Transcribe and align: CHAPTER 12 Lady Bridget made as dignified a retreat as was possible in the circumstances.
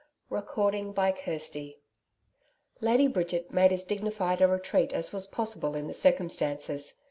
CHAPTER 0.33 0.91
12 0.93 1.73
Lady 2.81 3.07
Bridget 3.07 3.51
made 3.51 3.71
as 3.71 3.83
dignified 3.83 4.41
a 4.41 4.47
retreat 4.47 4.91
as 4.93 5.13
was 5.13 5.27
possible 5.27 5.75
in 5.75 5.85
the 5.85 5.93
circumstances. 5.93 6.95